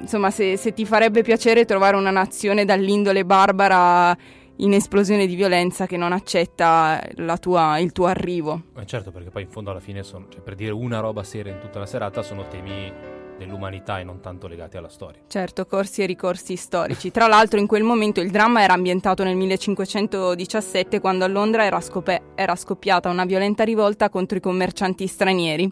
insomma 0.00 0.30
se, 0.30 0.56
se 0.56 0.72
ti 0.72 0.84
farebbe 0.84 1.22
piacere 1.22 1.64
trovare 1.64 1.96
una 1.96 2.10
nazione 2.10 2.64
dall'indole 2.64 3.24
barbara 3.24 4.16
in 4.58 4.72
esplosione 4.72 5.26
di 5.26 5.34
violenza 5.34 5.86
che 5.86 5.96
non 5.96 6.12
accetta 6.12 7.02
tua- 7.40 7.78
il 7.78 7.92
tuo 7.92 8.06
arrivo. 8.06 8.62
Ma 8.74 8.84
certo, 8.84 9.10
perché 9.10 9.30
poi 9.30 9.42
in 9.42 9.48
fondo 9.48 9.70
alla 9.70 9.80
fine 9.80 10.02
sono, 10.02 10.26
cioè, 10.28 10.40
per 10.40 10.54
dire 10.54 10.70
una 10.72 11.00
roba 11.00 11.24
seria 11.24 11.52
in 11.52 11.58
tutta 11.58 11.78
la 11.80 11.86
serata 11.86 12.22
sono 12.22 12.46
temi 12.46 12.92
dell'umanità 13.38 13.98
e 14.00 14.04
non 14.04 14.20
tanto 14.20 14.46
legati 14.46 14.76
alla 14.76 14.88
storia. 14.88 15.20
Certo, 15.26 15.66
corsi 15.66 16.02
e 16.02 16.06
ricorsi 16.06 16.56
storici. 16.56 17.10
Tra 17.10 17.26
l'altro 17.26 17.58
in 17.58 17.66
quel 17.66 17.82
momento 17.82 18.20
il 18.20 18.30
dramma 18.30 18.62
era 18.62 18.72
ambientato 18.74 19.24
nel 19.24 19.36
1517 19.36 21.00
quando 21.00 21.24
a 21.24 21.28
Londra 21.28 21.64
era, 21.64 21.80
scope- 21.80 22.22
era 22.34 22.54
scoppiata 22.56 23.08
una 23.08 23.24
violenta 23.24 23.64
rivolta 23.64 24.08
contro 24.08 24.38
i 24.38 24.40
commercianti 24.40 25.06
stranieri 25.06 25.70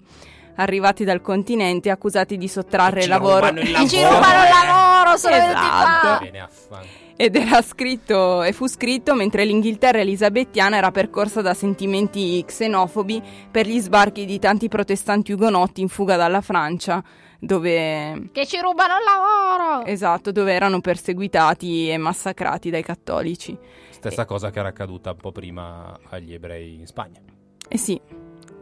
arrivati 0.57 1.05
dal 1.05 1.23
continente 1.23 1.89
accusati 1.89 2.37
di 2.37 2.47
sottrarre 2.47 3.07
lavoro 3.07 3.49
il 3.49 3.59
E 3.59 3.89
ci 3.89 4.01
lavoro. 4.01 4.15
rubano 4.17 4.43
il 4.43 4.49
lavoro, 4.67 5.17
sono 5.17 5.35
venuti 5.37 5.59
Esatto. 5.59 6.67
qua. 6.69 6.81
Ed 7.17 7.37
era 7.37 7.63
scritto 7.63 8.43
e 8.43 8.53
fu 8.53 8.67
scritto 8.67 9.15
mentre 9.15 9.45
l'Inghilterra 9.45 10.01
elisabettiana 10.01 10.77
era 10.77 10.91
percorsa 10.91 11.41
da 11.41 11.55
sentimenti 11.55 12.43
xenofobi 12.45 13.23
per 13.51 13.67
gli 13.67 13.79
sbarchi 13.79 14.25
di 14.27 14.39
tanti 14.39 14.69
protestanti 14.69 15.33
ugonotti 15.33 15.81
in 15.81 15.89
fuga 15.89 16.17
dalla 16.17 16.41
Francia 16.41 17.03
dove 17.45 18.29
Che 18.31 18.47
ci 18.47 18.61
rubano 18.61 18.95
il 18.99 19.05
lavoro. 19.05 19.85
esatto, 19.85 20.31
dove 20.31 20.53
erano 20.53 20.81
perseguitati 20.81 21.91
e 21.91 21.97
massacrati 21.99 22.71
dai 22.71 22.85
cattolici. 22.85 23.59
Stessa 23.91 24.25
cosa 24.25 24.51
che 24.51 24.61
era 24.61 24.69
accaduta 24.69 25.11
un 25.11 25.17
po' 25.17 25.33
prima 25.33 25.99
agli 26.11 26.33
ebrei 26.33 26.75
in 26.79 26.87
Spagna. 26.87 27.21
Eh 27.69 27.79
sì, 27.79 28.01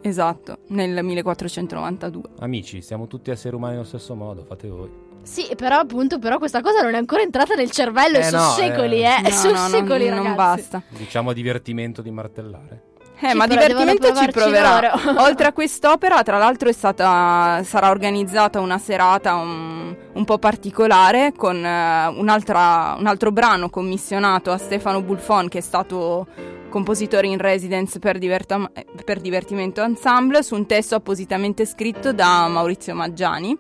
esatto, 0.01 0.61
nel 0.69 1.05
1492. 1.05 2.23
Amici, 2.39 2.81
siamo 2.81 3.07
tutti 3.07 3.31
esseri 3.31 3.55
umani 3.55 3.75
allo 3.75 3.85
stesso 3.85 4.15
modo, 4.15 4.45
fate 4.45 4.69
voi. 4.69 5.09
Sì, 5.23 5.47
però 5.55 5.77
appunto, 5.77 6.19
però 6.19 6.39
questa 6.39 6.63
cosa 6.63 6.81
non 6.81 6.95
è 6.95 6.97
ancora 6.97 7.21
entrata 7.21 7.55
nel 7.55 7.71
cervello, 7.71 8.17
Eh 8.17 8.21
e 8.21 8.25
sono 8.25 8.43
no, 8.45 8.51
secoli, 8.53 9.03
eh. 9.03 9.17
eh. 9.19 9.23
No, 9.23 9.29
sono 9.29 9.53
no, 9.55 9.61
non- 9.61 9.71
secoli, 9.71 10.09
non, 10.09 10.17
ragazzi. 10.23 10.35
basta. 10.37 10.83
Diciamo 10.89 11.35
divertimento 11.35 12.01
di 12.01 12.11
martellare. 12.11 12.83
Eh, 13.23 13.31
Sì, 13.31 13.37
ma 13.37 13.47
però 13.47 13.61
divertimento 13.67 14.15
ci 14.15 14.31
proverà. 14.31 14.95
Oltre 15.23 15.47
a 15.49 15.53
quest'opera, 15.53 16.23
tra 16.23 16.39
l'altro, 16.39 16.69
è 16.69 16.73
stata, 16.73 17.63
sarà 17.65 17.91
organizzata 17.91 18.61
una 18.61 18.79
serata 18.79 19.35
un, 19.35 19.95
un 20.15 20.25
po' 20.25 20.39
particolare 20.39 21.33
con 21.37 21.57
un'altra- 21.57 22.97
un 22.99 23.07
altro 23.07 23.31
brano 23.31 23.69
commissionato 23.69 24.51
a 24.51 24.57
Stefano 24.57 25.03
Bulfon, 25.03 25.49
che 25.49 25.59
è 25.59 25.63
stato 25.63 26.27
compositore 26.71 27.27
in 27.27 27.37
residence 27.39 27.99
per, 27.99 28.17
eh, 28.17 28.87
per 29.05 29.21
Divertimento 29.21 29.83
Ensemble, 29.83 30.43
su 30.43 30.55
un 30.55 30.67
testo 30.67 30.95
appositamente 30.95 31.67
scritto 31.67 32.13
da 32.15 32.49
Maurizio 32.49 32.95
Maggiani. 32.95 33.59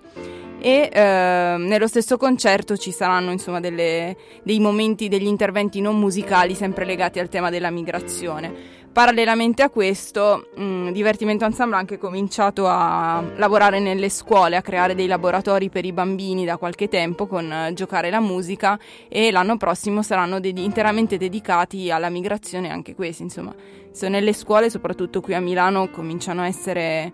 E 0.62 0.90
eh, 0.92 1.54
nello 1.58 1.86
stesso 1.86 2.18
concerto 2.18 2.76
ci 2.76 2.92
saranno 2.92 3.30
insomma 3.32 3.60
delle- 3.60 4.14
dei 4.42 4.60
momenti, 4.60 5.08
degli 5.08 5.26
interventi 5.26 5.80
non 5.80 5.98
musicali 5.98 6.54
sempre 6.54 6.84
legati 6.84 7.18
al 7.18 7.28
tema 7.30 7.48
della 7.48 7.70
migrazione. 7.70 8.78
Parallelamente 8.92 9.62
a 9.62 9.70
questo, 9.70 10.48
mh, 10.56 10.90
Divertimento 10.90 11.44
Ensemble 11.44 11.76
ha 11.76 11.78
anche 11.78 11.96
cominciato 11.96 12.66
a 12.66 13.22
lavorare 13.36 13.78
nelle 13.78 14.08
scuole, 14.08 14.56
a 14.56 14.62
creare 14.62 14.96
dei 14.96 15.06
laboratori 15.06 15.68
per 15.70 15.84
i 15.84 15.92
bambini 15.92 16.44
da 16.44 16.56
qualche 16.56 16.88
tempo 16.88 17.28
con 17.28 17.50
eh, 17.52 17.72
giocare 17.72 18.10
la 18.10 18.18
musica 18.18 18.76
e 19.08 19.30
l'anno 19.30 19.56
prossimo 19.56 20.02
saranno 20.02 20.40
dedi- 20.40 20.64
interamente 20.64 21.18
dedicati 21.18 21.88
alla 21.92 22.08
migrazione 22.10 22.68
anche 22.68 22.96
questi, 22.96 23.22
insomma. 23.22 23.54
So, 23.92 24.08
nelle 24.08 24.32
scuole, 24.32 24.68
soprattutto 24.68 25.20
qui 25.20 25.34
a 25.34 25.40
Milano, 25.40 25.88
cominciano 25.90 26.40
a 26.42 26.46
essere 26.48 27.12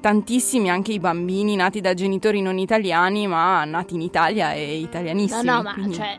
tantissimi 0.00 0.70
anche 0.70 0.92
i 0.92 0.98
bambini 0.98 1.54
nati 1.56 1.82
da 1.82 1.92
genitori 1.92 2.40
non 2.40 2.56
italiani, 2.58 3.26
ma 3.26 3.64
nati 3.64 3.94
in 3.94 4.00
Italia 4.00 4.54
e 4.54 4.66
No, 4.80 4.86
italianissimi. 4.86 5.44
no, 5.44 5.62
ma 5.62 5.74
quindi- 5.74 5.94
cioè, 5.94 6.18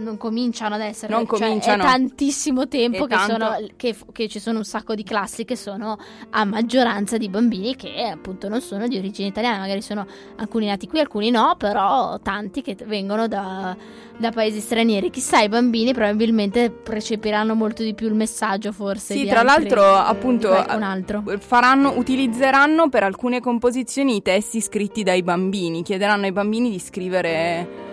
non 0.00 0.16
cominciano 0.16 0.74
ad 0.74 0.80
essere. 0.80 1.12
Non 1.12 1.26
cioè, 1.26 1.38
cominciano. 1.38 1.82
È 1.82 1.86
tantissimo 1.86 2.66
tempo 2.66 3.06
che, 3.06 3.18
sono, 3.18 3.56
che, 3.76 3.94
che 4.12 4.28
ci 4.28 4.40
sono 4.40 4.58
un 4.58 4.64
sacco 4.64 4.94
di 4.94 5.04
classi 5.04 5.44
che 5.44 5.56
sono 5.56 5.98
a 6.30 6.44
maggioranza 6.44 7.16
di 7.16 7.28
bambini 7.28 7.76
che 7.76 8.08
appunto 8.12 8.48
non 8.48 8.60
sono 8.60 8.88
di 8.88 8.96
origine 8.96 9.28
italiana. 9.28 9.58
Magari 9.58 9.82
sono 9.82 10.06
alcuni 10.36 10.66
nati 10.66 10.86
qui, 10.88 10.98
alcuni 10.98 11.30
no, 11.30 11.54
però 11.56 12.18
tanti 12.20 12.62
che 12.62 12.76
vengono 12.84 13.28
da, 13.28 13.76
da 14.16 14.30
paesi 14.30 14.60
stranieri. 14.60 15.10
Chissà, 15.10 15.40
i 15.40 15.48
bambini 15.48 15.92
probabilmente 15.92 16.70
percepiranno 16.70 17.54
molto 17.54 17.82
di 17.82 17.94
più 17.94 18.08
il 18.08 18.14
messaggio, 18.14 18.72
forse. 18.72 19.14
Sì, 19.14 19.26
tra 19.26 19.40
altri- 19.40 19.68
l'altro, 19.68 19.94
appunto, 19.94 20.48
di 20.48 20.54
qualcun 20.54 20.82
altro. 20.82 21.24
faranno, 21.38 21.96
utilizzeranno 21.96 22.88
per 22.88 23.02
alcune 23.02 23.40
composizioni 23.40 24.16
i 24.16 24.22
testi 24.22 24.60
scritti 24.60 25.02
dai 25.02 25.22
bambini, 25.22 25.82
chiederanno 25.82 26.24
ai 26.24 26.32
bambini 26.32 26.70
di 26.70 26.78
scrivere 26.78 27.88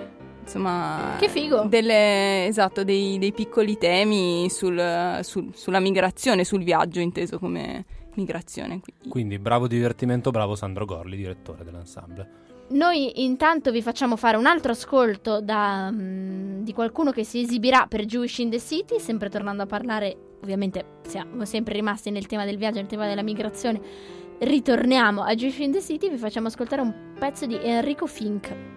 insomma 0.48 1.16
Che 1.20 1.28
figo. 1.30 1.66
delle- 1.68 2.46
esatto, 2.48 2.84
dei, 2.84 3.20
dei 3.20 3.34
piccoli 3.34 3.78
temi 3.78 4.50
sul- 4.50 5.20
sul- 5.22 5.52
sulla 5.54 5.80
migrazione, 5.80 6.44
sul 6.46 6.64
viaggio 6.64 7.00
inteso 7.02 7.38
come 7.38 7.84
migrazione. 8.16 8.80
quindi. 8.80 9.10
Quindi 9.10 9.40
bravo 9.40 9.68
divertimento, 9.68 10.32
bravo 10.32 10.56
Sandro 10.56 10.86
Gorli, 10.86 11.18
direttore 11.18 11.64
dell'ensemble. 11.64 12.46
Noi 12.70 13.24
intanto 13.24 13.72
vi 13.72 13.82
facciamo 13.82 14.16
fare 14.18 14.36
un 14.38 14.46
altro 14.46 14.72
ascolto 14.72 15.40
da, 15.40 15.90
mm, 15.92 16.64
di 16.64 16.74
qualcuno 16.74 17.12
che 17.12 17.24
si 17.24 17.40
esibirà 17.42 17.86
per 17.88 18.04
Jewish 18.06 18.40
in 18.40 18.50
the 18.50 18.60
City, 18.60 19.00
sempre 19.00 19.30
tornando 19.30 19.64
a 19.64 19.66
parlare, 19.68 20.18
ovviamente 20.42 20.84
siamo 21.08 21.46
sempre 21.46 21.76
rimasti 21.76 22.10
nel 22.12 22.26
tema 22.26 22.44
del 22.44 22.58
viaggio, 22.58 22.80
nel 22.80 22.88
tema 22.88 23.08
della 23.08 23.22
migrazione. 23.24 23.80
Ritorniamo 24.40 25.24
a 25.24 25.34
Jewish 25.34 25.60
in 25.60 25.72
the 25.72 25.82
City, 25.82 26.10
vi 26.10 26.18
facciamo 26.18 26.48
ascoltare 26.48 26.82
un 26.82 26.94
pezzo 27.18 27.46
di 27.46 27.58
Enrico 27.62 28.06
Fink. 28.06 28.77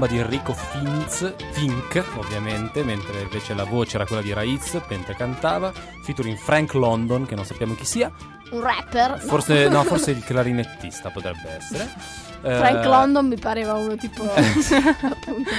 La 0.00 0.06
tromba 0.06 0.06
di 0.06 0.18
Enrico 0.18 0.54
Finz, 0.54 1.34
Fink, 1.52 2.02
ovviamente, 2.16 2.82
mentre 2.82 3.20
invece 3.20 3.52
la 3.52 3.64
voce 3.64 3.96
era 3.96 4.06
quella 4.06 4.22
di 4.22 4.32
Raiz 4.32 4.80
mentre 4.88 5.14
cantava, 5.14 5.70
featuring 6.02 6.38
Frank 6.38 6.72
London, 6.72 7.26
che 7.26 7.34
non 7.34 7.44
sappiamo 7.44 7.74
chi 7.74 7.84
sia. 7.84 8.10
Un 8.52 8.62
rapper. 8.62 9.10
no. 9.10 9.18
Forse, 9.18 9.68
no, 9.68 9.82
forse 9.84 10.12
il 10.12 10.24
clarinettista 10.24 11.10
potrebbe 11.10 11.50
essere. 11.50 11.84
Frank 12.40 12.82
Eh, 12.82 12.86
London 12.86 13.26
mi 13.26 13.36
pareva 13.36 13.74
uno 13.74 13.96
tipo 13.96 14.22
appunto 14.32 15.50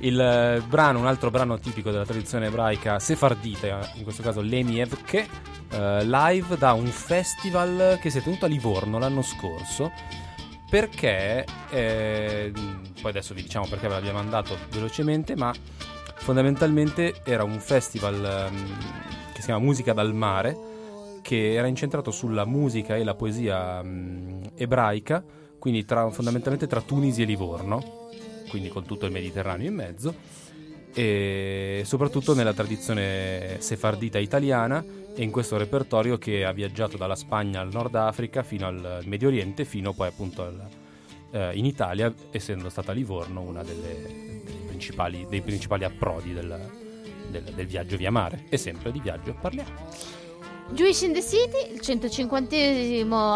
Il 0.00 0.20
eh, 0.20 0.60
brano, 0.66 0.98
un 0.98 1.06
altro 1.06 1.30
brano 1.30 1.58
tipico 1.58 1.90
della 1.90 2.04
tradizione 2.04 2.48
ebraica 2.48 2.98
sefardita, 2.98 3.92
in 3.94 4.02
questo 4.02 4.22
caso 4.22 4.42
Leni 4.42 4.80
Evke, 4.80 5.26
eh, 5.70 6.04
live 6.04 6.58
da 6.58 6.74
un 6.74 6.88
festival 6.88 7.98
che 8.02 8.10
si 8.10 8.18
è 8.18 8.22
tenuto 8.22 8.44
a 8.44 8.48
Livorno 8.48 8.98
l'anno 8.98 9.22
scorso. 9.22 9.90
Perché, 10.72 11.44
eh, 11.68 12.50
poi 13.02 13.10
adesso 13.10 13.34
vi 13.34 13.42
diciamo 13.42 13.66
perché 13.68 13.88
ve 13.88 13.92
l'abbiamo 13.92 14.22
mandato 14.22 14.56
velocemente, 14.70 15.36
ma 15.36 15.52
fondamentalmente 16.14 17.20
era 17.24 17.44
un 17.44 17.60
festival 17.60 18.14
ehm, 18.14 18.78
che 19.34 19.40
si 19.40 19.44
chiama 19.48 19.62
Musica 19.62 19.92
dal 19.92 20.14
mare, 20.14 20.56
che 21.20 21.52
era 21.52 21.66
incentrato 21.66 22.10
sulla 22.10 22.46
musica 22.46 22.96
e 22.96 23.04
la 23.04 23.14
poesia 23.14 23.82
mm, 23.82 24.44
ebraica, 24.54 25.22
quindi 25.58 25.84
tra- 25.84 26.08
fondamentalmente 26.08 26.66
tra 26.66 26.80
Tunisi 26.80 27.20
e 27.20 27.26
Livorno 27.26 28.08
quindi 28.48 28.70
con 28.70 28.86
tutto 28.86 29.04
il 29.04 29.12
Mediterraneo 29.12 29.68
in 29.68 29.74
mezzo, 29.74 30.14
e 30.94 31.82
soprattutto 31.84 32.34
nella 32.34 32.54
tradizione 32.54 33.56
sefardita 33.60 34.18
italiana 34.18 34.82
e 35.14 35.22
in 35.22 35.30
questo 35.30 35.56
repertorio 35.56 36.16
che 36.18 36.44
ha 36.44 36.52
viaggiato 36.52 36.96
dalla 36.96 37.14
Spagna 37.16 37.60
al 37.60 37.68
Nord 37.72 37.94
Africa 37.94 38.42
fino 38.42 38.66
al 38.66 39.02
Medio 39.04 39.28
Oriente, 39.28 39.64
fino 39.64 39.92
poi 39.92 40.08
appunto 40.08 40.42
al- 40.42 40.68
eh, 41.32 41.50
in 41.56 41.64
Italia, 41.64 42.12
essendo 42.30 42.68
stata 42.70 42.92
Livorno 42.92 43.40
una 43.40 43.62
delle, 43.62 44.42
dei, 44.44 44.56
principali, 44.66 45.26
dei 45.28 45.40
principali 45.42 45.84
approdi 45.84 46.32
del, 46.32 46.70
del- 47.30 47.42
del 47.54 47.66
viaggio 47.66 47.96
via 47.96 48.10
mare. 48.10 48.44
E 48.48 48.56
sempre 48.56 48.90
di 48.92 49.00
viaggio 49.00 49.34
parliamo. 49.40 49.70
Jewish 50.70 51.02
in 51.02 51.12
the 51.12 51.20
City, 51.22 51.72
il 51.74 51.80
150 51.80 52.56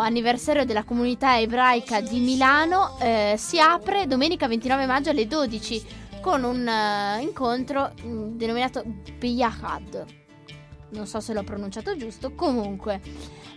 anniversario 0.01 0.65
della 0.65 0.85
comunità 0.85 1.39
ebraica 1.39 2.01
di 2.01 2.21
Milano, 2.21 2.99
eh, 3.01 3.35
si 3.37 3.61
apre 3.61 4.07
domenica 4.07 4.47
29 4.49 4.87
maggio 4.87 5.11
alle 5.11 5.27
12 5.27 5.85
con 6.23 6.43
un 6.45 6.67
eh, 6.67 7.21
incontro 7.21 7.93
mh, 8.03 8.37
denominato 8.37 8.83
Biyahad. 9.19 10.05
Non 10.89 11.07
so 11.07 11.21
se 11.21 11.33
l'ho 11.33 11.43
pronunciato 11.43 11.97
giusto, 11.97 12.33
comunque, 12.33 13.01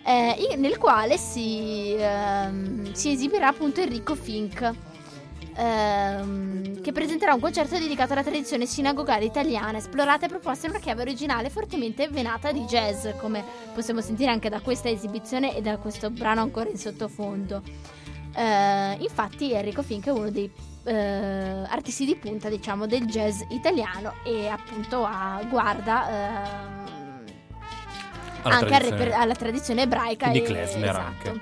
eh, 0.03 0.55
nel 0.57 0.77
quale 0.77 1.17
si, 1.17 1.93
ehm, 1.97 2.91
si 2.93 3.11
esibirà 3.11 3.47
appunto 3.49 3.81
Enrico 3.81 4.15
Fink. 4.15 4.71
ehm, 5.55 6.81
che 6.81 6.91
presenterà 6.93 7.33
un 7.33 7.41
concerto 7.41 7.77
dedicato 7.77 8.13
alla 8.13 8.23
tradizione 8.23 8.65
sinagogale 8.65 9.25
italiana, 9.25 9.77
esplorata 9.77 10.25
e 10.25 10.29
proposta 10.29 10.67
in 10.67 10.71
una 10.71 10.81
chiave 10.81 11.01
originale 11.01 11.49
fortemente 11.49 12.07
venata 12.07 12.53
di 12.53 12.61
jazz, 12.61 13.05
come 13.17 13.43
possiamo 13.73 13.99
sentire 13.99 14.31
anche 14.31 14.47
da 14.47 14.61
questa 14.61 14.87
esibizione 14.87 15.55
e 15.55 15.61
da 15.61 15.77
questo 15.77 16.09
brano 16.11 16.41
ancora 16.41 16.69
in 16.69 16.77
sottofondo. 16.77 17.61
Eh, 18.33 18.97
infatti 18.99 19.51
Enrico 19.51 19.81
Fink 19.83 20.05
è 20.07 20.11
uno 20.11 20.29
dei 20.29 20.49
eh, 20.85 20.93
artisti 21.67 22.05
di 22.05 22.15
punta, 22.15 22.47
diciamo, 22.47 22.85
del 22.87 23.05
jazz 23.05 23.41
italiano 23.49 24.13
e 24.23 24.47
appunto 24.47 25.03
ha- 25.03 25.41
guarda 25.49 26.09
ehm, 26.09 26.98
Alla 28.41 28.55
anche 28.55 28.67
tradizione- 28.67 29.03
reper- 29.03 29.19
alla 29.19 29.35
tradizione 29.35 29.81
ebraica. 29.83 30.31
E- 30.31 30.41
klezmer 30.41 30.89
esatto. 30.89 31.29
anche. 31.29 31.41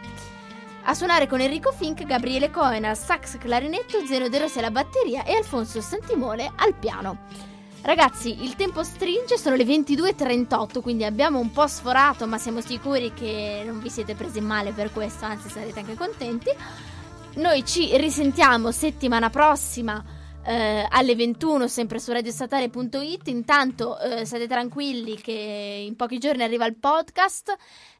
A 0.90 0.94
suonare 0.94 1.28
con 1.28 1.42
Enrico 1.42 1.72
Fink, 1.74 2.06
Gabriele 2.06 2.50
Cohen 2.50 2.86
al 2.86 2.98
sax 2.98 3.38
clarinetto, 3.38 4.06
Zeno 4.06 4.30
De 4.30 4.40
Rossi 4.40 4.60
alla 4.60 4.72
batteria 4.72 5.24
e 5.24 5.36
Alfonso 5.36 5.82
Santimone 5.82 6.50
al 6.56 6.74
piano. 6.76 7.18
Ragazzi, 7.82 8.44
il 8.44 8.56
tempo 8.56 8.84
stringe, 8.84 9.38
sono 9.38 9.56
le 9.56 9.64
22.38, 9.66 10.82
quindi 10.82 11.06
abbiamo 11.06 11.40
un 11.40 11.52
po' 11.52 11.68
sforato, 11.68 12.26
ma 12.26 12.38
siamo 12.38 12.62
sicuri 12.62 13.14
che 13.14 13.64
non 13.66 13.80
vi 13.80 13.90
siete 13.90 14.16
presi 14.16 14.42
male 14.42 14.72
per 14.72 14.92
questo, 14.92 15.26
anzi 15.26 15.50
sarete 15.50 15.80
anche 15.80 15.96
contenti. 15.96 16.50
Noi 17.36 17.66
ci 17.66 17.96
risentiamo 17.98 18.72
settimana 18.72 19.30
prossima 19.30 20.04
eh, 20.48 20.88
alle 20.90 21.16
21, 21.16 21.68
sempre 21.68 22.00
su 22.00 22.12
radiostatale.it. 22.14 23.28
Intanto 23.28 24.00
eh, 24.00 24.26
state 24.26 24.48
tranquilli 24.48 25.16
che 25.16 25.84
in 25.86 25.96
pochi 25.96 26.18
giorni 26.18 26.44
arriva 26.44 26.66
il 26.66 26.76
podcast. 26.76 27.54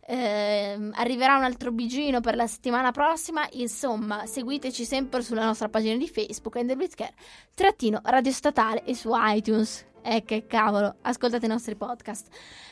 Ehm, 0.10 0.94
arriverà 0.96 1.36
un 1.36 1.44
altro 1.44 1.72
bigino 1.72 2.22
per 2.22 2.36
la 2.36 2.48
settimana 2.48 2.92
prossima. 2.92 3.46
Insomma, 3.52 4.26
seguiteci 4.26 4.86
sempre 4.86 5.22
sulla 5.22 5.44
nostra 5.44 5.68
pagina 5.68 5.98
di 5.98 6.08
Facebook 6.08 6.56
and 6.56 6.70
the 6.70 6.76
Blitzcare, 6.78 7.14
trattino 7.54 8.00
Radio 8.06 8.32
Statale 8.32 8.84
e 8.86 8.96
su 8.96 9.12
iTunes. 9.14 9.86
Eh, 10.02 10.24
che 10.24 10.46
cavolo, 10.48 10.96
ascoltate 11.02 11.48
i 11.48 11.50
nostri 11.50 11.76
podcast. 11.76 12.28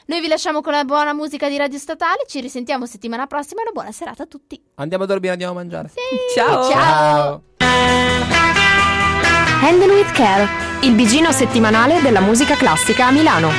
Noi 0.06 0.22
vi 0.22 0.30
lasciamo 0.30 0.62
con 0.62 0.72
la 0.72 0.86
buona 0.86 1.12
musica 1.12 1.50
di 1.50 1.58
Radio 1.58 1.78
Statale. 1.78 2.24
Ci 2.28 2.40
risentiamo 2.40 2.86
settimana 2.86 3.28
prossima. 3.28 3.62
Una 3.62 3.72
buona 3.72 3.92
serata 3.92 4.24
a 4.24 4.26
tutti. 4.26 4.62
Andiamo 4.76 5.04
a 5.04 5.08
dormire, 5.08 5.34
andiamo 5.34 5.52
a 5.52 5.56
mangiare. 5.56 5.92
Ciao. 6.34 6.70
Ciao. 6.70 8.55
Handle 9.68 9.96
with 9.96 10.12
Care, 10.12 10.48
il 10.82 10.94
bigino 10.94 11.32
settimanale 11.32 12.00
della 12.00 12.20
musica 12.20 12.56
classica 12.56 13.08
a 13.08 13.12
Milano. 13.12 13.50